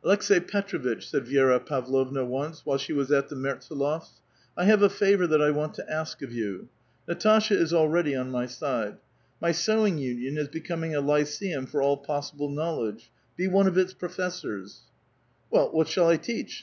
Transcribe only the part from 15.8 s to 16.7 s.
shall I teach?